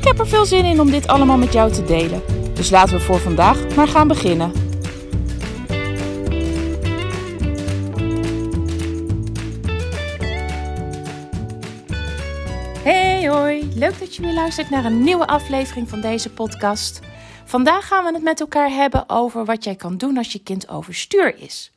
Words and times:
Ik 0.00 0.06
heb 0.06 0.18
er 0.18 0.28
veel 0.28 0.46
zin 0.46 0.64
in 0.64 0.80
om 0.80 0.90
dit 0.90 1.06
allemaal 1.06 1.36
met 1.36 1.52
jou 1.52 1.72
te 1.72 1.84
delen. 1.84 2.22
Dus 2.54 2.70
laten 2.70 2.96
we 2.96 3.00
voor 3.00 3.18
vandaag 3.18 3.74
maar 3.76 3.88
gaan 3.88 4.08
beginnen. 4.08 4.52
Hey 12.82 13.28
hoi, 13.28 13.72
leuk 13.74 13.98
dat 13.98 14.14
je 14.16 14.22
weer 14.22 14.32
luistert 14.32 14.70
naar 14.70 14.84
een 14.84 15.02
nieuwe 15.02 15.26
aflevering 15.26 15.88
van 15.88 16.00
deze 16.00 16.30
podcast. 16.30 17.00
Vandaag 17.44 17.86
gaan 17.86 18.04
we 18.04 18.12
het 18.12 18.22
met 18.22 18.40
elkaar 18.40 18.70
hebben 18.70 19.08
over 19.08 19.44
wat 19.44 19.64
jij 19.64 19.74
kan 19.74 19.96
doen 19.96 20.16
als 20.16 20.32
je 20.32 20.42
kind 20.42 20.68
overstuur 20.68 21.38
is. 21.38 21.72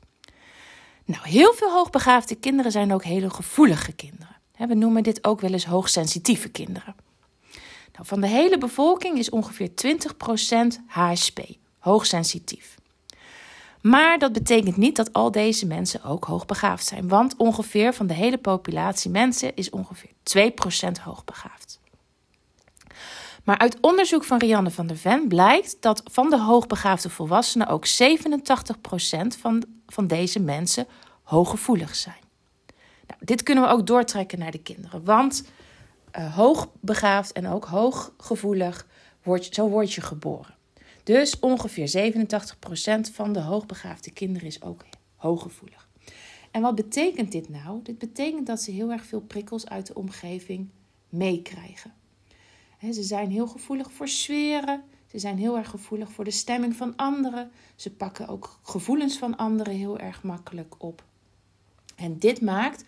Nou, 1.06 1.28
heel 1.28 1.54
veel 1.54 1.72
hoogbegaafde 1.72 2.36
kinderen 2.36 2.72
zijn 2.72 2.94
ook 2.94 3.04
hele 3.04 3.30
gevoelige 3.30 3.92
kinderen. 3.92 4.36
We 4.58 4.74
noemen 4.74 5.04
dit 5.04 5.24
ook 5.24 5.42
wel 5.42 5.52
eens 5.52 5.66
hoogsensitieve 5.66 6.50
kinderen. 6.50 6.96
Nou, 7.94 8.06
van 8.08 8.22
de 8.22 8.28
hele 8.28 8.58
bevolking 8.58 9.18
is 9.18 9.30
ongeveer 9.30 9.70
20% 9.70 10.84
HSP, 10.88 11.40
hoogsensitief. 11.80 12.76
Maar 13.82 14.20
dat 14.20 14.34
betekent 14.34 14.78
niet 14.78 14.96
dat 14.96 15.14
al 15.14 15.32
deze 15.32 15.66
mensen 15.66 16.04
ook 16.04 16.26
hoogbegaafd 16.26 16.86
zijn, 16.86 17.08
want 17.08 17.36
ongeveer 17.38 17.94
van 17.94 18.08
de 18.08 18.14
hele 18.14 18.38
populatie 18.38 19.12
mensen 19.12 19.56
is 19.56 19.70
ongeveer 19.70 20.10
2% 20.98 21.02
hoogbegaafd. 21.02 21.80
Maar 23.44 23.58
uit 23.58 23.78
onderzoek 23.82 24.24
van 24.24 24.38
Rianne 24.38 24.72
van 24.72 24.88
der 24.88 24.98
Ven 24.98 25.28
blijkt 25.28 25.78
dat 25.80 26.02
van 26.12 26.30
de 26.30 26.40
hoogbegaafde 26.40 27.10
volwassenen 27.10 27.68
ook 27.68 27.88
87% 27.88 27.92
van, 29.40 29.64
van 29.88 30.08
deze 30.08 30.40
mensen 30.40 30.88
hooggevoelig 31.24 31.96
zijn. 31.96 32.22
Nou, 33.08 33.20
dit 33.26 33.44
kunnen 33.44 33.64
we 33.64 33.70
ook 33.70 33.88
doortrekken 33.88 34.40
naar 34.40 34.52
de 34.52 34.62
kinderen, 34.62 35.04
want 35.04 35.44
uh, 36.18 36.36
hoogbegaafd 36.36 37.32
en 37.32 37.48
ook 37.48 37.66
hooggevoelig, 37.66 38.88
wordt, 39.24 39.54
zo 39.56 39.70
word 39.70 39.94
je 39.94 40.02
geboren. 40.02 40.56
Dus 41.04 41.40
ongeveer 41.40 42.14
87% 43.10 43.14
van 43.14 43.34
de 43.34 43.42
hoogbegaafde 43.42 44.12
kinderen 44.12 44.48
is 44.48 44.62
ook 44.62 44.86
hooggevoelig. 45.16 45.88
En 46.52 46.62
wat 46.62 46.76
betekent 46.76 47.32
dit 47.32 47.50
nou? 47.50 47.80
Dit 47.84 47.98
betekent 47.98 48.48
dat 48.48 48.62
ze 48.62 48.72
heel 48.72 48.92
erg 48.92 49.06
veel 49.06 49.22
prikkels 49.22 49.68
uit 49.68 49.88
de 49.88 49.96
omgeving 49.96 50.70
meekrijgen. 51.10 51.94
Ze 52.92 53.04
zijn 53.04 53.32
heel 53.32 53.48
gevoelig 53.48 53.92
voor 53.92 54.08
sferen. 54.08 54.84
Ze 55.08 55.20
zijn 55.20 55.38
heel 55.38 55.58
erg 55.58 55.70
gevoelig 55.70 56.12
voor 56.12 56.24
de 56.24 56.32
stemming 56.32 56.76
van 56.76 56.96
anderen. 56.96 57.52
Ze 57.76 57.92
pakken 57.92 58.28
ook 58.28 58.60
gevoelens 58.62 59.18
van 59.18 59.38
anderen 59.38 59.74
heel 59.74 60.00
erg 60.00 60.24
makkelijk 60.24 60.76
op. 60.78 61.04
En 61.96 62.20
dit 62.20 62.42
maakt 62.42 62.84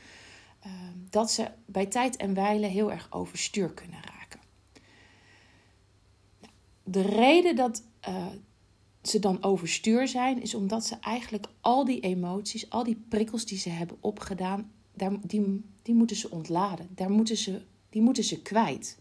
dat 1.10 1.32
ze 1.32 1.52
bij 1.66 1.86
tijd 1.86 2.16
en 2.16 2.34
wijle 2.34 2.66
heel 2.66 2.92
erg 2.92 3.08
overstuur 3.12 3.74
kunnen 3.74 4.00
raken. 4.04 4.40
De 6.84 7.02
reden 7.02 7.56
dat 7.56 7.84
uh, 8.10 8.26
ze 9.02 9.20
dan 9.20 9.44
overstuur 9.44 10.08
zijn, 10.08 10.42
is 10.42 10.56
omdat 10.56 10.86
ze 10.86 10.96
eigenlijk 10.96 11.48
al 11.62 11.86
die 11.86 12.00
emoties, 12.00 12.70
al 12.70 12.84
die 12.84 13.04
prikkels 13.10 13.46
die 13.46 13.58
ze 13.58 13.70
hebben 13.70 13.98
opgedaan, 14.00 14.72
daar, 14.94 15.12
die, 15.22 15.64
die 15.82 15.96
moeten 15.96 16.16
ze 16.16 16.32
ontladen. 16.32 16.90
Daar 16.96 17.12
moeten 17.12 17.38
ze, 17.38 17.62
die 17.90 18.02
moeten 18.02 18.24
ze 18.24 18.42
kwijt. 18.42 18.98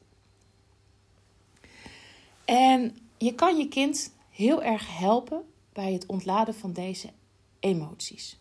En 2.45 2.97
je 3.19 3.35
kan 3.35 3.57
je 3.57 3.69
kind 3.69 4.13
heel 4.31 4.63
erg 4.63 4.99
helpen 4.99 5.43
bij 5.73 5.93
het 5.93 6.07
ontladen 6.07 6.55
van 6.55 6.73
deze 6.73 7.11
emoties. 7.61 8.39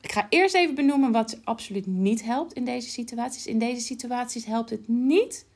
Ik 0.00 0.12
ga 0.12 0.26
eerst 0.28 0.54
even 0.54 0.74
benoemen 0.74 1.12
wat 1.12 1.38
absoluut 1.44 1.86
niet 1.86 2.22
helpt 2.22 2.52
in 2.52 2.64
deze 2.64 2.88
situaties. 2.88 3.46
In 3.46 3.58
deze 3.58 3.80
situaties 3.80 4.44
helpt 4.44 4.70
het 4.70 4.88
niet 4.88 5.46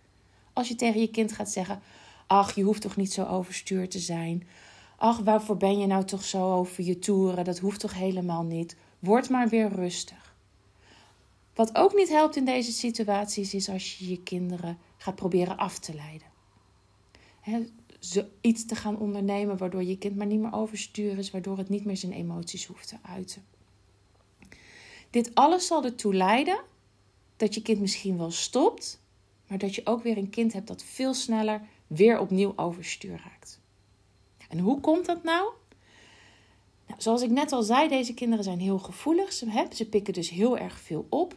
als 0.52 0.68
je 0.68 0.74
tegen 0.74 1.00
je 1.00 1.10
kind 1.10 1.32
gaat 1.32 1.50
zeggen: 1.50 1.80
Ach, 2.26 2.54
je 2.54 2.62
hoeft 2.62 2.80
toch 2.80 2.96
niet 2.96 3.12
zo 3.12 3.24
overstuur 3.24 3.88
te 3.88 3.98
zijn. 3.98 4.46
Ach, 4.96 5.18
waarvoor 5.18 5.56
ben 5.56 5.78
je 5.78 5.86
nou 5.86 6.04
toch 6.04 6.24
zo 6.24 6.52
over 6.52 6.84
je 6.84 6.98
toeren? 6.98 7.44
Dat 7.44 7.58
hoeft 7.58 7.80
toch 7.80 7.94
helemaal 7.94 8.42
niet. 8.42 8.76
Word 8.98 9.28
maar 9.30 9.48
weer 9.48 9.68
rustig. 9.68 10.34
Wat 11.54 11.76
ook 11.76 11.94
niet 11.94 12.08
helpt 12.08 12.36
in 12.36 12.44
deze 12.44 12.72
situaties 12.72 13.54
is 13.54 13.68
als 13.68 13.98
je 13.98 14.08
je 14.08 14.22
kinderen 14.22 14.78
gaat 14.96 15.14
proberen 15.14 15.56
af 15.56 15.78
te 15.78 15.94
leiden. 15.94 16.26
He, 17.40 17.66
iets 18.40 18.66
te 18.66 18.74
gaan 18.74 18.98
ondernemen 18.98 19.56
waardoor 19.56 19.82
je 19.82 19.98
kind 19.98 20.16
maar 20.16 20.26
niet 20.26 20.40
meer 20.40 20.52
overstuur 20.52 21.18
is, 21.18 21.30
waardoor 21.30 21.58
het 21.58 21.68
niet 21.68 21.84
meer 21.84 21.96
zijn 21.96 22.12
emoties 22.12 22.66
hoeft 22.66 22.88
te 22.88 22.96
uiten. 23.02 23.42
Dit 25.14 25.34
alles 25.34 25.66
zal 25.66 25.84
ertoe 25.84 26.14
leiden 26.14 26.60
dat 27.36 27.54
je 27.54 27.62
kind 27.62 27.80
misschien 27.80 28.18
wel 28.18 28.30
stopt, 28.30 29.00
maar 29.46 29.58
dat 29.58 29.74
je 29.74 29.86
ook 29.86 30.02
weer 30.02 30.16
een 30.16 30.30
kind 30.30 30.52
hebt 30.52 30.66
dat 30.66 30.82
veel 30.82 31.14
sneller 31.14 31.62
weer 31.86 32.18
opnieuw 32.18 32.52
overstuur 32.56 33.20
raakt. 33.24 33.60
En 34.48 34.58
hoe 34.58 34.80
komt 34.80 35.06
dat 35.06 35.22
nou? 35.22 35.52
nou 36.86 37.00
zoals 37.02 37.22
ik 37.22 37.30
net 37.30 37.52
al 37.52 37.62
zei, 37.62 37.88
deze 37.88 38.14
kinderen 38.14 38.44
zijn 38.44 38.60
heel 38.60 38.78
gevoelig. 38.78 39.32
Ze, 39.32 39.66
ze 39.72 39.88
pikken 39.88 40.14
dus 40.14 40.30
heel 40.30 40.58
erg 40.58 40.78
veel 40.78 41.06
op. 41.08 41.36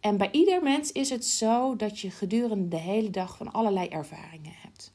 En 0.00 0.16
bij 0.16 0.30
ieder 0.30 0.62
mens 0.62 0.92
is 0.92 1.10
het 1.10 1.24
zo 1.24 1.76
dat 1.76 2.00
je 2.00 2.10
gedurende 2.10 2.68
de 2.68 2.80
hele 2.82 3.10
dag 3.10 3.36
van 3.36 3.52
allerlei 3.52 3.88
ervaringen 3.88 4.54
hebt. 4.56 4.92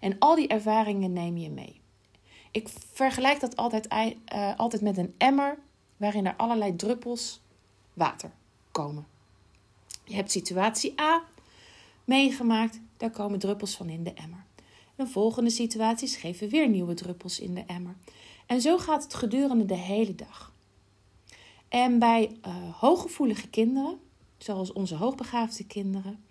En 0.00 0.18
al 0.18 0.34
die 0.34 0.48
ervaringen 0.48 1.12
neem 1.12 1.36
je 1.36 1.50
mee. 1.50 1.80
Ik 2.50 2.68
vergelijk 2.92 3.40
dat 3.40 3.56
altijd, 3.56 3.86
uh, 3.92 4.56
altijd 4.56 4.82
met 4.82 4.96
een 4.96 5.14
emmer 5.16 5.58
waarin 5.98 6.26
er 6.26 6.36
allerlei 6.36 6.76
druppels 6.76 7.40
water 7.92 8.30
komen. 8.70 9.06
Je 10.04 10.14
hebt 10.14 10.30
situatie 10.30 11.00
A 11.00 11.22
meegemaakt, 12.04 12.80
daar 12.96 13.10
komen 13.10 13.38
druppels 13.38 13.76
van 13.76 13.88
in 13.88 14.04
de 14.04 14.12
emmer. 14.12 14.44
De 14.94 15.06
volgende 15.06 15.50
situaties 15.50 16.16
geven 16.16 16.48
weer 16.48 16.68
nieuwe 16.68 16.94
druppels 16.94 17.40
in 17.40 17.54
de 17.54 17.64
emmer. 17.66 17.94
En 18.46 18.60
zo 18.60 18.78
gaat 18.78 19.02
het 19.02 19.14
gedurende 19.14 19.64
de 19.64 19.76
hele 19.76 20.14
dag. 20.14 20.52
En 21.68 21.98
bij 21.98 22.36
uh, 22.46 22.54
hooggevoelige 22.80 23.48
kinderen, 23.48 23.98
zoals 24.38 24.72
onze 24.72 24.94
hoogbegaafde 24.94 25.66
kinderen, 25.66 26.24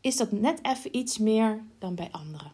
is 0.00 0.16
dat 0.16 0.32
net 0.32 0.58
even 0.62 0.96
iets 0.96 1.18
meer 1.18 1.62
dan 1.78 1.94
bij 1.94 2.08
anderen. 2.10 2.52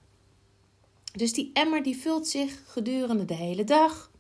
Dus 1.12 1.32
die 1.32 1.50
emmer 1.52 1.82
die 1.82 1.96
vult 1.96 2.26
zich 2.26 2.62
gedurende 2.66 3.24
de 3.24 3.34
hele 3.34 3.64
dag. 3.64 4.10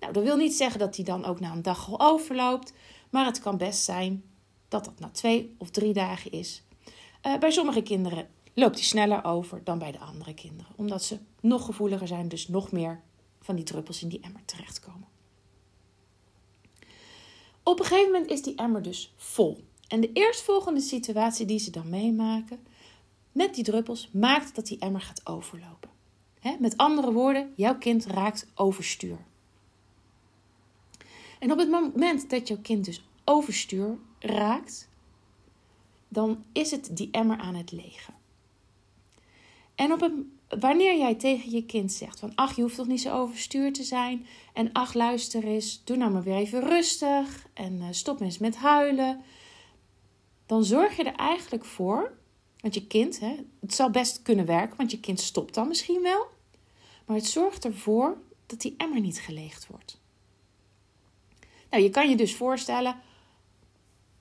Nou, 0.00 0.12
dat 0.12 0.22
wil 0.22 0.36
niet 0.36 0.54
zeggen 0.54 0.78
dat 0.78 0.94
die 0.94 1.04
dan 1.04 1.24
ook 1.24 1.40
na 1.40 1.52
een 1.52 1.62
dag 1.62 1.88
al 1.88 2.00
overloopt, 2.00 2.72
maar 3.10 3.24
het 3.24 3.40
kan 3.40 3.56
best 3.56 3.84
zijn 3.84 4.24
dat 4.68 4.84
dat 4.84 4.98
na 4.98 5.08
twee 5.08 5.54
of 5.58 5.70
drie 5.70 5.92
dagen 5.92 6.30
is. 6.30 6.62
Uh, 7.26 7.38
bij 7.38 7.50
sommige 7.50 7.82
kinderen 7.82 8.28
loopt 8.54 8.76
die 8.76 8.84
sneller 8.84 9.24
over 9.24 9.64
dan 9.64 9.78
bij 9.78 9.92
de 9.92 9.98
andere 9.98 10.34
kinderen, 10.34 10.72
omdat 10.76 11.04
ze 11.04 11.18
nog 11.40 11.64
gevoeliger 11.64 12.06
zijn, 12.06 12.28
dus 12.28 12.48
nog 12.48 12.72
meer 12.72 13.00
van 13.40 13.56
die 13.56 13.64
druppels 13.64 14.02
in 14.02 14.08
die 14.08 14.20
emmer 14.20 14.44
terechtkomen. 14.44 15.08
Op 17.62 17.78
een 17.78 17.84
gegeven 17.84 18.12
moment 18.12 18.30
is 18.30 18.42
die 18.42 18.54
emmer 18.54 18.82
dus 18.82 19.12
vol. 19.16 19.64
En 19.88 20.00
de 20.00 20.12
eerstvolgende 20.12 20.80
situatie 20.80 21.46
die 21.46 21.58
ze 21.58 21.70
dan 21.70 21.88
meemaken 21.88 22.66
met 23.32 23.54
die 23.54 23.64
druppels 23.64 24.08
maakt 24.12 24.54
dat 24.54 24.66
die 24.66 24.78
emmer 24.78 25.00
gaat 25.00 25.26
overlopen. 25.26 25.90
met 26.58 26.76
andere 26.76 27.12
woorden, 27.12 27.52
jouw 27.56 27.78
kind 27.78 28.06
raakt 28.06 28.46
overstuur. 28.54 29.18
En 31.40 31.52
op 31.52 31.58
het 31.58 31.70
moment 31.70 32.30
dat 32.30 32.48
jouw 32.48 32.58
kind 32.62 32.84
dus 32.84 33.04
overstuur 33.24 33.98
raakt, 34.18 34.88
dan 36.08 36.44
is 36.52 36.70
het 36.70 36.96
die 36.96 37.08
emmer 37.10 37.38
aan 37.38 37.54
het 37.54 37.72
legen. 37.72 38.14
En 39.74 39.92
op 39.92 40.10
wanneer 40.58 40.98
jij 40.98 41.14
tegen 41.14 41.50
je 41.50 41.64
kind 41.64 41.92
zegt 41.92 42.18
van 42.18 42.34
ach, 42.34 42.56
je 42.56 42.62
hoeft 42.62 42.76
toch 42.76 42.86
niet 42.86 43.00
zo 43.00 43.16
overstuur 43.16 43.72
te 43.72 43.82
zijn 43.82 44.26
en 44.52 44.72
ach, 44.72 44.94
luister 44.94 45.44
eens, 45.44 45.82
doe 45.84 45.96
nou 45.96 46.12
maar 46.12 46.22
weer 46.22 46.36
even 46.36 46.60
rustig 46.60 47.46
en 47.54 47.72
uh, 47.72 47.86
stop 47.90 48.20
eens 48.20 48.38
met 48.38 48.56
huilen, 48.56 49.20
dan 50.46 50.64
zorg 50.64 50.96
je 50.96 51.04
er 51.04 51.14
eigenlijk 51.14 51.64
voor, 51.64 52.12
want 52.60 52.74
je 52.74 52.86
kind, 52.86 53.20
hè, 53.20 53.36
het 53.60 53.74
zal 53.74 53.90
best 53.90 54.22
kunnen 54.22 54.46
werken, 54.46 54.76
want 54.76 54.90
je 54.90 55.00
kind 55.00 55.20
stopt 55.20 55.54
dan 55.54 55.68
misschien 55.68 56.02
wel, 56.02 56.26
maar 57.06 57.16
het 57.16 57.26
zorgt 57.26 57.64
ervoor 57.64 58.16
dat 58.46 58.60
die 58.60 58.74
emmer 58.76 59.00
niet 59.00 59.20
geleegd 59.20 59.66
wordt. 59.66 60.00
Nou, 61.70 61.82
je 61.82 61.90
kan 61.90 62.10
je 62.10 62.16
dus 62.16 62.34
voorstellen 62.34 63.00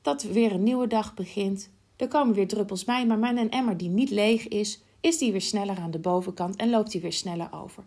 dat 0.02 0.24
weer 0.24 0.52
een 0.52 0.64
nieuwe 0.64 0.88
dag 0.88 1.14
begint 1.14 1.70
Er 1.96 2.08
komen 2.08 2.36
weer 2.36 2.48
druppels 2.48 2.84
bij, 2.84 3.06
maar 3.06 3.20
met 3.20 3.38
een 3.38 3.52
emmer 3.52 3.78
die 3.78 3.90
niet 3.90 4.10
leeg 4.10 4.48
is, 4.48 4.82
is 5.02 5.18
die 5.18 5.32
weer 5.32 5.42
sneller 5.42 5.78
aan 5.78 5.92
de 5.92 6.00
bovenkant 6.00 6.56
en 6.56 6.70
loopt 6.70 6.92
die 6.92 7.02
weer 7.02 7.14
sneller 7.14 7.54
over. 7.54 7.84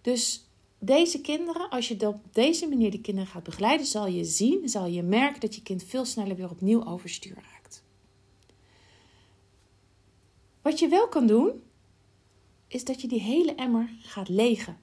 Dus 0.00 0.44
deze 0.78 1.20
kinderen, 1.20 1.70
als 1.70 1.88
je 1.88 2.06
op 2.06 2.20
deze 2.32 2.68
manier 2.68 2.90
de 2.90 3.00
kinderen 3.00 3.30
gaat 3.30 3.42
begeleiden, 3.42 3.86
zal 3.86 4.06
je 4.06 4.24
zien, 4.24 4.68
zal 4.68 4.86
je 4.86 5.02
merken 5.02 5.40
dat 5.40 5.54
je 5.54 5.62
kind 5.62 5.84
veel 5.84 6.04
sneller 6.04 6.36
weer 6.36 6.50
opnieuw 6.50 6.86
overstuur 6.86 7.34
raakt. 7.34 7.82
Wat 10.62 10.78
je 10.78 10.88
wel 10.88 11.08
kan 11.08 11.26
doen, 11.26 11.62
is 12.68 12.84
dat 12.84 13.00
je 13.00 13.08
die 13.08 13.20
hele 13.20 13.54
emmer 13.54 13.90
gaat 14.00 14.28
legen. 14.28 14.78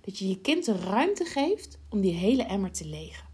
Dat 0.00 0.18
je 0.18 0.28
je 0.28 0.40
kind 0.40 0.64
de 0.64 0.76
ruimte 0.76 1.24
geeft 1.24 1.78
om 1.88 2.00
die 2.00 2.14
hele 2.14 2.42
emmer 2.42 2.72
te 2.72 2.86
legen. 2.86 3.25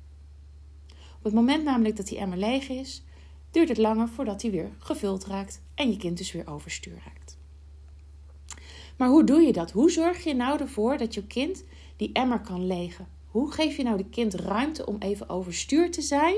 Op 1.23 1.29
het 1.29 1.37
moment 1.37 1.65
namelijk 1.65 1.97
dat 1.97 2.07
die 2.07 2.19
emmer 2.19 2.39
leeg 2.39 2.69
is, 2.69 3.03
duurt 3.51 3.69
het 3.69 3.79
langer 3.79 4.09
voordat 4.09 4.43
hij 4.43 4.51
weer 4.51 4.71
gevuld 4.79 5.27
raakt 5.27 5.63
en 5.75 5.91
je 5.91 5.97
kind 5.97 6.19
dus 6.19 6.33
weer 6.33 6.47
overstuur 6.47 7.03
raakt. 7.05 7.39
Maar 8.97 9.09
hoe 9.09 9.25
doe 9.25 9.41
je 9.41 9.53
dat? 9.53 9.71
Hoe 9.71 9.91
zorg 9.91 10.25
je 10.25 10.35
nou 10.35 10.61
ervoor 10.61 10.99
dat 10.99 11.15
je 11.15 11.27
kind 11.27 11.65
die 11.97 12.13
emmer 12.13 12.41
kan 12.41 12.67
legen? 12.67 13.09
Hoe 13.27 13.53
geef 13.53 13.77
je 13.77 13.83
nou 13.83 13.97
de 13.97 14.09
kind 14.09 14.35
ruimte 14.35 14.87
om 14.87 14.97
even 14.99 15.29
overstuur 15.29 15.91
te 15.91 16.03
zijn? 16.03 16.37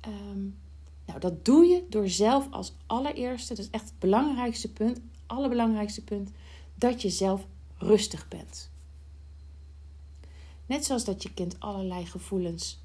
Ehm, 0.00 0.42
nou, 1.06 1.20
dat 1.20 1.44
doe 1.44 1.66
je 1.66 1.84
door 1.88 2.08
zelf 2.08 2.46
als 2.50 2.76
allereerste, 2.86 3.54
dat 3.54 3.64
is 3.64 3.70
echt 3.70 3.84
het 3.84 3.98
belangrijkste 3.98 4.72
punt, 4.72 5.00
allerbelangrijkste 5.26 6.04
punt, 6.04 6.30
dat 6.74 7.02
je 7.02 7.10
zelf 7.10 7.46
rustig 7.76 8.28
bent. 8.28 8.70
Net 10.66 10.84
zoals 10.84 11.04
dat 11.04 11.22
je 11.22 11.34
kind 11.34 11.56
allerlei 11.58 12.06
gevoelens 12.06 12.80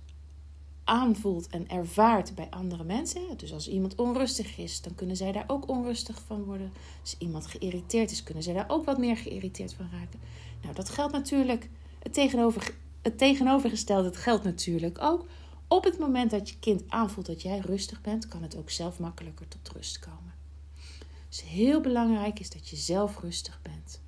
aanvoelt 0.85 1.47
en 1.47 1.67
ervaart 1.67 2.35
bij 2.35 2.47
andere 2.49 2.83
mensen. 2.83 3.21
Dus 3.37 3.53
als 3.53 3.69
iemand 3.69 3.95
onrustig 3.95 4.57
is, 4.57 4.81
dan 4.81 4.95
kunnen 4.95 5.15
zij 5.15 5.31
daar 5.31 5.43
ook 5.47 5.69
onrustig 5.69 6.21
van 6.25 6.43
worden. 6.43 6.71
Als 7.01 7.15
iemand 7.17 7.47
geïrriteerd 7.47 8.11
is, 8.11 8.23
kunnen 8.23 8.43
zij 8.43 8.53
daar 8.53 8.69
ook 8.69 8.85
wat 8.85 8.97
meer 8.97 9.17
geïrriteerd 9.17 9.73
van 9.73 9.89
raken. 9.91 10.19
Nou, 10.61 10.75
dat 10.75 10.89
geldt 10.89 11.13
natuurlijk, 11.13 11.69
het, 11.99 12.13
tegenover, 12.13 12.73
het 13.01 13.17
tegenovergestelde 13.17 14.13
geldt 14.13 14.43
natuurlijk 14.43 15.01
ook. 15.01 15.25
Op 15.67 15.83
het 15.83 15.99
moment 15.99 16.31
dat 16.31 16.49
je 16.49 16.59
kind 16.59 16.83
aanvoelt 16.87 17.25
dat 17.25 17.41
jij 17.41 17.59
rustig 17.59 18.01
bent, 18.01 18.27
kan 18.27 18.41
het 18.41 18.57
ook 18.57 18.69
zelf 18.69 18.99
makkelijker 18.99 19.47
tot 19.47 19.69
rust 19.69 19.99
komen. 19.99 20.33
Dus 21.29 21.43
heel 21.43 21.81
belangrijk 21.81 22.39
is 22.39 22.49
dat 22.49 22.69
je 22.69 22.75
zelf 22.75 23.19
rustig 23.19 23.59
bent. 23.61 24.01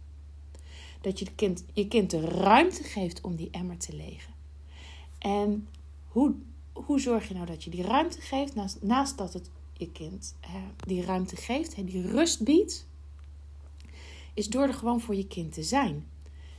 Dat 1.01 1.19
je 1.19 1.25
je 1.25 1.31
kind, 1.35 1.63
je 1.73 1.87
kind 1.87 2.09
de 2.09 2.21
ruimte 2.21 2.83
geeft 2.83 3.21
om 3.21 3.35
die 3.35 3.49
emmer 3.51 3.77
te 3.77 3.95
legen. 3.95 4.33
En 5.19 5.67
hoe 6.07 6.35
hoe 6.85 6.99
zorg 6.99 7.27
je 7.27 7.33
nou 7.33 7.45
dat 7.45 7.63
je 7.63 7.69
die 7.69 7.83
ruimte 7.83 8.21
geeft, 8.21 8.55
naast, 8.55 8.81
naast 8.81 9.17
dat 9.17 9.33
het 9.33 9.49
je 9.73 9.91
kind 9.91 10.35
die 10.77 11.05
ruimte 11.05 11.35
geeft, 11.35 11.75
hè, 11.75 11.83
die 11.83 12.07
rust 12.07 12.43
biedt, 12.43 12.87
is 14.33 14.49
door 14.49 14.63
er 14.63 14.73
gewoon 14.73 15.01
voor 15.01 15.15
je 15.15 15.27
kind 15.27 15.53
te 15.53 15.63
zijn. 15.63 16.07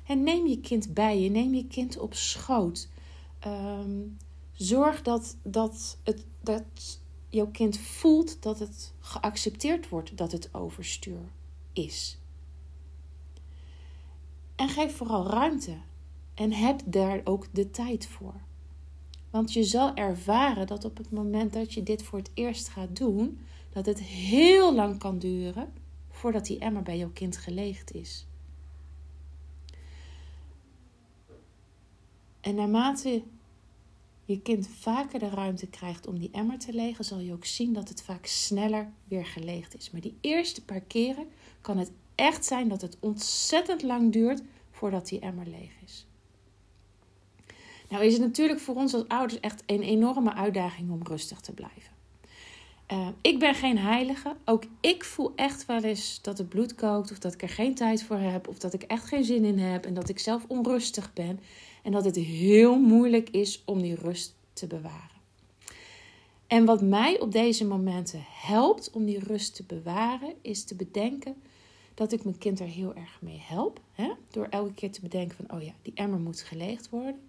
En 0.04 0.22
neem 0.22 0.46
je 0.46 0.60
kind 0.60 0.94
bij 0.94 1.20
je, 1.20 1.30
neem 1.30 1.54
je 1.54 1.66
kind 1.66 1.98
op 1.98 2.14
schoot. 2.14 2.88
Ehm, 3.38 4.00
zorg 4.52 5.02
dat, 5.02 5.36
dat, 5.42 5.98
het, 6.02 6.24
dat 6.40 7.00
jouw 7.28 7.50
kind 7.50 7.78
voelt 7.78 8.42
dat 8.42 8.58
het 8.58 8.92
geaccepteerd 9.00 9.88
wordt 9.88 10.16
dat 10.16 10.32
het 10.32 10.54
overstuur 10.54 11.32
is. 11.72 12.18
En 14.54 14.68
geef 14.68 14.96
vooral 14.96 15.26
ruimte. 15.26 15.76
En 16.34 16.52
heb 16.52 16.80
daar 16.84 17.20
ook 17.24 17.46
de 17.52 17.70
tijd 17.70 18.06
voor. 18.06 18.34
Want 19.30 19.52
je 19.52 19.64
zal 19.64 19.94
ervaren 19.94 20.66
dat 20.66 20.84
op 20.84 20.96
het 20.96 21.10
moment 21.10 21.52
dat 21.52 21.74
je 21.74 21.82
dit 21.82 22.02
voor 22.02 22.18
het 22.18 22.30
eerst 22.34 22.68
gaat 22.68 22.96
doen, 22.96 23.38
dat 23.72 23.86
het 23.86 24.00
heel 24.02 24.74
lang 24.74 24.98
kan 24.98 25.18
duren 25.18 25.72
voordat 26.10 26.46
die 26.46 26.58
emmer 26.58 26.82
bij 26.82 26.98
jouw 26.98 27.10
kind 27.12 27.36
geleegd 27.36 27.94
is. 27.94 28.26
En 32.40 32.54
naarmate 32.54 33.22
je 34.24 34.40
kind 34.40 34.68
vaker 34.68 35.18
de 35.18 35.28
ruimte 35.28 35.66
krijgt 35.66 36.06
om 36.06 36.18
die 36.18 36.30
emmer 36.32 36.58
te 36.58 36.72
legen, 36.72 37.04
zal 37.04 37.18
je 37.18 37.32
ook 37.32 37.44
zien 37.44 37.72
dat 37.72 37.88
het 37.88 38.02
vaak 38.02 38.26
sneller 38.26 38.92
weer 39.04 39.26
geleegd 39.26 39.76
is. 39.76 39.90
Maar 39.90 40.00
die 40.00 40.16
eerste 40.20 40.64
paar 40.64 40.80
keren 40.80 41.26
kan 41.60 41.78
het 41.78 41.90
echt 42.14 42.44
zijn 42.44 42.68
dat 42.68 42.80
het 42.80 42.96
ontzettend 43.00 43.82
lang 43.82 44.12
duurt 44.12 44.42
voordat 44.70 45.08
die 45.08 45.20
emmer 45.20 45.46
leeg 45.46 45.72
is. 45.84 46.07
Nou 47.88 48.04
is 48.04 48.12
het 48.12 48.22
natuurlijk 48.22 48.60
voor 48.60 48.74
ons 48.74 48.94
als 48.94 49.08
ouders 49.08 49.40
echt 49.40 49.62
een 49.66 49.82
enorme 49.82 50.34
uitdaging 50.34 50.90
om 50.90 51.02
rustig 51.02 51.40
te 51.40 51.52
blijven. 51.52 51.96
Uh, 52.92 53.08
ik 53.20 53.38
ben 53.38 53.54
geen 53.54 53.78
heilige. 53.78 54.36
Ook 54.44 54.64
ik 54.80 55.04
voel 55.04 55.32
echt 55.36 55.66
wel 55.66 55.82
eens 55.82 56.22
dat 56.22 56.38
het 56.38 56.48
bloed 56.48 56.74
kookt, 56.74 57.10
of 57.10 57.18
dat 57.18 57.34
ik 57.34 57.42
er 57.42 57.48
geen 57.48 57.74
tijd 57.74 58.02
voor 58.02 58.16
heb, 58.16 58.48
of 58.48 58.58
dat 58.58 58.74
ik 58.74 58.82
echt 58.82 59.04
geen 59.04 59.24
zin 59.24 59.44
in 59.44 59.58
heb 59.58 59.84
en 59.84 59.94
dat 59.94 60.08
ik 60.08 60.18
zelf 60.18 60.44
onrustig 60.46 61.12
ben. 61.12 61.40
En 61.82 61.92
dat 61.92 62.04
het 62.04 62.16
heel 62.16 62.78
moeilijk 62.78 63.30
is 63.30 63.62
om 63.64 63.82
die 63.82 63.94
rust 63.94 64.34
te 64.52 64.66
bewaren. 64.66 65.16
En 66.46 66.64
wat 66.64 66.82
mij 66.82 67.20
op 67.20 67.32
deze 67.32 67.66
momenten 67.66 68.24
helpt 68.26 68.90
om 68.90 69.04
die 69.04 69.18
rust 69.18 69.54
te 69.54 69.64
bewaren, 69.66 70.34
is 70.42 70.64
te 70.64 70.74
bedenken 70.74 71.34
dat 71.94 72.12
ik 72.12 72.24
mijn 72.24 72.38
kind 72.38 72.60
er 72.60 72.66
heel 72.66 72.94
erg 72.94 73.18
mee 73.20 73.40
help. 73.42 73.80
Hè? 73.92 74.12
Door 74.30 74.46
elke 74.50 74.74
keer 74.74 74.92
te 74.92 75.00
bedenken 75.00 75.36
van, 75.36 75.56
oh 75.56 75.62
ja, 75.62 75.72
die 75.82 75.92
emmer 75.94 76.18
moet 76.18 76.40
geleegd 76.40 76.90
worden. 76.90 77.27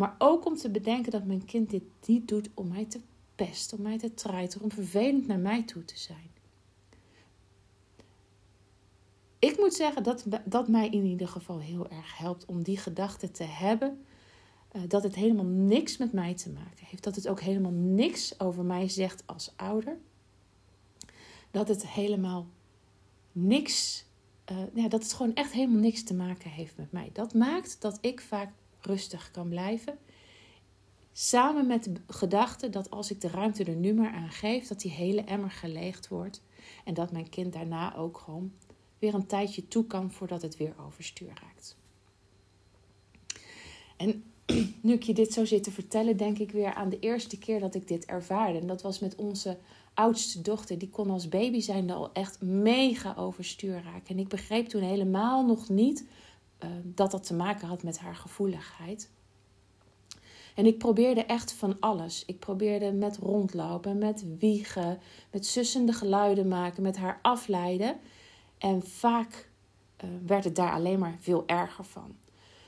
Maar 0.00 0.14
ook 0.18 0.46
om 0.46 0.56
te 0.56 0.70
bedenken 0.70 1.10
dat 1.10 1.24
mijn 1.24 1.44
kind 1.44 1.70
dit 1.70 1.82
niet 2.06 2.28
doet 2.28 2.50
om 2.54 2.68
mij 2.68 2.84
te 2.84 3.00
pesten, 3.34 3.76
om 3.76 3.82
mij 3.82 3.98
te 3.98 4.14
treiteren, 4.14 4.64
om 4.64 4.72
vervelend 4.72 5.26
naar 5.26 5.38
mij 5.38 5.62
toe 5.62 5.84
te 5.84 5.98
zijn. 5.98 6.30
Ik 9.38 9.58
moet 9.58 9.74
zeggen 9.74 10.02
dat 10.02 10.24
dat 10.44 10.68
mij 10.68 10.88
in 10.88 11.04
ieder 11.04 11.28
geval 11.28 11.58
heel 11.58 11.88
erg 11.88 12.18
helpt 12.18 12.44
om 12.44 12.62
die 12.62 12.76
gedachte 12.76 13.30
te 13.30 13.44
hebben. 13.44 14.04
Uh, 14.72 14.82
dat 14.88 15.02
het 15.02 15.14
helemaal 15.14 15.44
niks 15.44 15.96
met 15.96 16.12
mij 16.12 16.34
te 16.34 16.50
maken 16.50 16.86
heeft. 16.86 17.02
Dat 17.02 17.16
het 17.16 17.28
ook 17.28 17.40
helemaal 17.40 17.72
niks 17.72 18.40
over 18.40 18.64
mij 18.64 18.88
zegt 18.88 19.22
als 19.26 19.52
ouder. 19.56 19.98
Dat 21.50 21.68
het 21.68 21.86
helemaal 21.86 22.46
niks. 23.32 24.04
Uh, 24.50 24.58
ja, 24.74 24.88
dat 24.88 25.02
het 25.02 25.12
gewoon 25.12 25.34
echt 25.34 25.52
helemaal 25.52 25.80
niks 25.80 26.02
te 26.04 26.14
maken 26.14 26.50
heeft 26.50 26.76
met 26.76 26.92
mij. 26.92 27.10
Dat 27.12 27.34
maakt 27.34 27.80
dat 27.80 27.98
ik 28.00 28.20
vaak 28.20 28.52
rustig 28.80 29.30
kan 29.30 29.48
blijven. 29.48 29.98
Samen 31.12 31.66
met 31.66 31.84
de 31.84 31.92
gedachte 32.06 32.70
dat 32.70 32.90
als 32.90 33.10
ik 33.10 33.20
de 33.20 33.28
ruimte 33.28 33.64
er 33.64 33.76
nu 33.76 33.94
maar 33.94 34.12
aan 34.12 34.30
geef, 34.30 34.66
dat 34.66 34.80
die 34.80 34.90
hele 34.90 35.20
emmer 35.20 35.50
geleegd 35.50 36.08
wordt. 36.08 36.42
En 36.84 36.94
dat 36.94 37.12
mijn 37.12 37.28
kind 37.28 37.52
daarna 37.52 37.96
ook 37.96 38.18
gewoon 38.18 38.52
weer 38.98 39.14
een 39.14 39.26
tijdje 39.26 39.68
toe 39.68 39.86
kan 39.86 40.12
voordat 40.12 40.42
het 40.42 40.56
weer 40.56 40.74
overstuur 40.86 41.32
raakt. 41.42 41.76
En 43.96 44.24
nu 44.82 44.92
ik 44.92 45.02
je 45.02 45.14
dit 45.14 45.32
zo 45.32 45.44
zit 45.44 45.62
te 45.62 45.70
vertellen, 45.70 46.16
denk 46.16 46.38
ik 46.38 46.50
weer 46.50 46.74
aan 46.74 46.88
de 46.88 46.98
eerste 46.98 47.38
keer 47.38 47.60
dat 47.60 47.74
ik 47.74 47.88
dit 47.88 48.04
ervaarde. 48.04 48.58
En 48.58 48.66
dat 48.66 48.82
was 48.82 48.98
met 48.98 49.14
onze 49.14 49.58
oudste 49.94 50.40
dochter. 50.40 50.78
Die 50.78 50.90
kon 50.90 51.10
als 51.10 51.28
baby 51.28 51.60
zijnde 51.60 51.92
al 51.92 52.12
echt 52.12 52.40
mega 52.42 53.14
overstuur 53.16 53.82
raken. 53.82 54.14
En 54.14 54.18
ik 54.18 54.28
begreep 54.28 54.66
toen 54.66 54.82
helemaal 54.82 55.46
nog 55.46 55.68
niet 55.68 56.04
dat 56.84 57.10
dat 57.10 57.26
te 57.26 57.34
maken 57.34 57.68
had 57.68 57.82
met 57.82 57.98
haar 57.98 58.16
gevoeligheid. 58.16 59.10
En 60.54 60.66
ik 60.66 60.78
probeerde 60.78 61.24
echt 61.24 61.52
van 61.52 61.76
alles. 61.80 62.24
Ik 62.26 62.38
probeerde 62.38 62.92
met 62.92 63.16
rondlopen, 63.16 63.98
met 63.98 64.24
wiegen, 64.38 64.98
met 65.30 65.46
sussende 65.46 65.92
geluiden 65.92 66.48
maken, 66.48 66.82
met 66.82 66.96
haar 66.96 67.18
afleiden. 67.22 67.96
En 68.58 68.82
vaak 68.82 69.48
uh, 70.04 70.10
werd 70.26 70.44
het 70.44 70.56
daar 70.56 70.72
alleen 70.72 70.98
maar 70.98 71.16
veel 71.20 71.42
erger 71.46 71.84
van. 71.84 72.14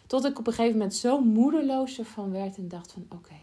Tot 0.06 0.25
ik 0.25 0.38
op 0.38 0.46
een 0.46 0.52
gegeven 0.52 0.78
moment 0.78 0.94
zo 0.94 1.20
moedeloos 1.20 1.99
ervan 1.99 2.30
werd 2.30 2.56
en 2.56 2.68
dacht 2.68 2.92
van 2.92 3.06
oké, 3.08 3.37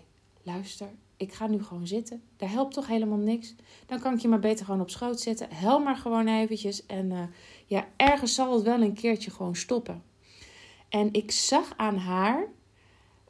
luister, 0.43 0.87
ik 1.17 1.33
ga 1.33 1.47
nu 1.47 1.63
gewoon 1.63 1.87
zitten. 1.87 2.21
Daar 2.37 2.49
helpt 2.49 2.73
toch 2.73 2.87
helemaal 2.87 3.17
niks. 3.17 3.55
Dan 3.85 3.99
kan 3.99 4.13
ik 4.13 4.19
je 4.19 4.27
maar 4.27 4.39
beter 4.39 4.65
gewoon 4.65 4.81
op 4.81 4.89
schoot 4.89 5.19
zetten. 5.19 5.47
Hel 5.51 5.79
maar 5.79 5.97
gewoon 5.97 6.27
eventjes. 6.27 6.85
En 6.85 7.11
uh, 7.11 7.21
ja, 7.65 7.87
ergens 7.95 8.33
zal 8.33 8.53
het 8.53 8.63
wel 8.63 8.81
een 8.81 8.93
keertje 8.93 9.31
gewoon 9.31 9.55
stoppen. 9.55 10.03
En 10.89 11.13
ik 11.13 11.31
zag 11.31 11.73
aan 11.77 11.97
haar, 11.97 12.47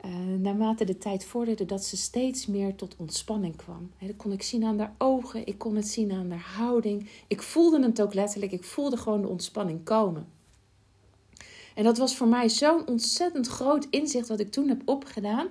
uh, 0.06 0.40
naarmate 0.40 0.86
de 0.86 0.98
tijd 0.98 1.26
vorderde, 1.26 1.66
dat 1.66 1.86
ze 1.86 1.98
steeds 1.98 2.46
meer 2.46 2.76
tot 2.76 2.96
ontspanning 2.98 3.56
kwam. 3.56 3.92
dat 4.00 4.16
kon 4.16 4.32
ik 4.32 4.44
zien 4.44 4.64
aan 4.64 4.80
haar 4.80 4.96
ogen, 4.98 5.48
ik 5.48 5.58
kon 5.58 5.76
het 5.76 5.88
zien 5.88 6.12
aan 6.12 6.32
haar 6.32 6.54
houding. 6.56 7.10
Ik 7.28 7.42
voelde 7.42 7.82
het 7.82 8.02
ook 8.02 8.14
letterlijk, 8.14 8.52
ik 8.52 8.64
voelde 8.64 8.98
gewoon 8.98 9.22
de 9.22 9.28
ontspanning 9.28 9.84
komen. 9.84 10.28
En 11.76 11.84
dat 11.84 11.98
was 11.98 12.16
voor 12.16 12.28
mij 12.28 12.50
zo'n 12.50 12.88
ontzettend 12.88 13.48
groot 13.48 13.88
inzicht 13.90 14.28
wat 14.28 14.40
ik 14.40 14.52
toen 14.52 14.68
heb 14.68 14.82
opgedaan. 14.86 15.48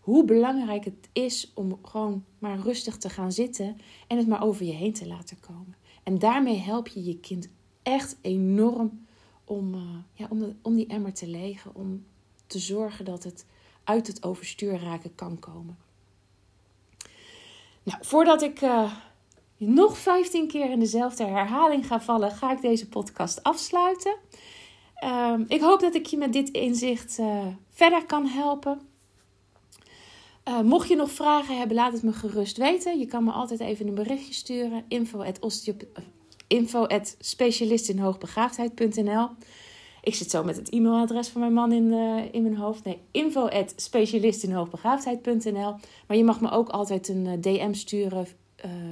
Hoe 0.00 0.24
belangrijk 0.24 0.84
het 0.84 1.08
is 1.12 1.52
om 1.54 1.78
gewoon 1.82 2.24
maar 2.38 2.58
rustig 2.58 2.96
te 2.96 3.08
gaan 3.08 3.32
zitten 3.32 3.76
en 4.06 4.16
het 4.16 4.26
maar 4.26 4.42
over 4.42 4.66
je 4.66 4.72
heen 4.72 4.92
te 4.92 5.06
laten 5.06 5.40
komen. 5.40 5.76
En 6.02 6.18
daarmee 6.18 6.56
help 6.56 6.88
je 6.88 7.04
je 7.04 7.18
kind 7.18 7.48
echt 7.82 8.16
enorm 8.20 9.06
om, 9.48 9.74
uh, 9.74 9.80
ja, 10.12 10.26
om, 10.30 10.56
om 10.62 10.74
die 10.74 10.86
emmer 10.86 11.12
te 11.12 11.26
legen, 11.26 11.74
om 11.74 12.04
te 12.46 12.58
zorgen 12.58 13.04
dat 13.04 13.24
het 13.24 13.46
uit 13.84 14.06
het 14.06 14.22
overstuur 14.24 14.80
raken 14.80 15.14
kan 15.14 15.38
komen. 15.38 15.78
Nou, 17.82 17.98
voordat 18.04 18.42
ik 18.42 18.60
uh, 18.62 18.92
nog 19.56 19.98
15 19.98 20.48
keer 20.48 20.70
in 20.70 20.80
dezelfde 20.80 21.24
herhaling 21.24 21.86
ga 21.86 22.00
vallen, 22.00 22.30
ga 22.30 22.52
ik 22.52 22.60
deze 22.60 22.88
podcast 22.88 23.42
afsluiten. 23.42 24.16
Ehm, 24.94 25.44
ik 25.48 25.60
hoop 25.60 25.80
dat 25.80 25.94
ik 25.94 26.06
je 26.06 26.16
met 26.16 26.32
dit 26.32 26.48
inzicht 26.48 27.18
uh, 27.18 27.46
verder 27.70 28.06
kan 28.06 28.26
helpen. 28.26 28.80
Mocht 30.62 30.88
je 30.88 30.96
nog 30.96 31.10
vragen 31.10 31.58
hebben, 31.58 31.76
laat 31.76 31.92
het 31.92 32.02
me 32.02 32.12
gerust 32.12 32.56
weten. 32.56 32.98
Je 32.98 33.06
kan 33.06 33.24
me 33.24 33.30
altijd 33.30 33.60
even 33.60 33.86
een 33.86 33.94
berichtje 33.94 34.32
sturen. 34.32 34.84
Info 34.88 35.22
at, 35.22 35.40
osteop- 35.40 35.86
info 36.48 36.86
at 36.86 37.16
specialistinhoogbegaafdheid.nl 37.20 39.28
Ik 40.02 40.14
zit 40.14 40.30
zo 40.30 40.44
met 40.44 40.56
het 40.56 40.70
e-mailadres 40.70 41.28
van 41.28 41.40
mijn 41.40 41.52
man 41.52 41.72
in, 41.72 41.92
uh, 41.92 42.22
in 42.30 42.42
mijn 42.42 42.56
hoofd. 42.56 42.84
Nee, 42.84 42.98
info 43.10 43.46
at 43.46 43.72
specialistinhoogbegaafdheid.nl 43.76 45.74
Maar 46.06 46.16
je 46.16 46.24
mag 46.24 46.40
me 46.40 46.50
ook 46.50 46.68
altijd 46.68 47.08
een 47.08 47.40
DM 47.40 47.72
sturen 47.72 48.26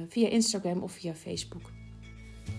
via 0.07 0.27
Instagram 0.27 0.83
of 0.83 0.91
via 0.91 1.13
Facebook. 1.13 1.71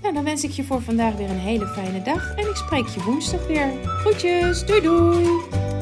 Nou, 0.03 0.15
dan 0.15 0.25
wens 0.25 0.45
ik 0.45 0.51
je 0.51 0.65
voor 0.65 0.83
vandaag 0.83 1.17
weer 1.17 1.31
een 1.31 1.39
hele 1.39 1.67
fijne 1.67 2.03
dag 2.03 2.35
en 2.35 2.49
ik 2.49 2.57
spreek 2.57 2.87
je 2.87 3.03
woensdag 3.03 3.47
weer. 3.47 3.73
Groetjes, 3.85 4.67
doei 4.67 4.81
doei! 4.81 5.78